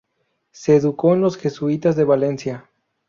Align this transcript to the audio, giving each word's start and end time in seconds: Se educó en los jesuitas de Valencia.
Se 0.49 0.75
educó 0.77 1.13
en 1.13 1.21
los 1.21 1.37
jesuitas 1.37 1.95
de 1.95 2.05
Valencia. 2.05 2.67